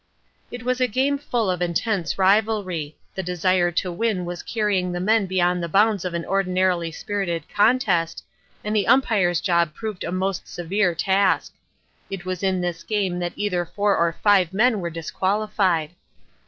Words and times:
It 0.49 0.63
was 0.63 0.81
a 0.81 0.87
game 0.87 1.19
full 1.19 1.51
of 1.51 1.61
intense 1.61 2.17
rivalry. 2.17 2.97
The 3.13 3.21
desire 3.21 3.69
to 3.73 3.91
win 3.91 4.25
was 4.25 4.41
carrying 4.41 4.91
the 4.91 4.99
men 4.99 5.27
beyond 5.27 5.61
the 5.61 5.69
bounds 5.69 6.03
of 6.03 6.15
an 6.15 6.25
ordinarily 6.25 6.91
spirited 6.91 7.43
contest, 7.55 8.23
and 8.63 8.75
the 8.75 8.87
Umpire's 8.87 9.41
job 9.41 9.75
proved 9.75 10.03
a 10.03 10.11
most 10.11 10.47
severe 10.47 10.95
task. 10.95 11.53
It 12.09 12.25
was 12.25 12.41
in 12.41 12.61
this 12.61 12.81
game 12.81 13.19
that 13.19 13.33
either 13.35 13.63
four 13.63 13.95
or 13.95 14.13
five 14.23 14.53
men 14.53 14.79
were 14.81 14.89
disqualified. 14.89 15.91